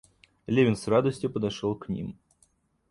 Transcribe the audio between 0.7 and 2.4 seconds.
с радостью подошел к ним.